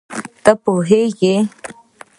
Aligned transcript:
ته 0.43 0.51
پوهېږې 0.63 1.35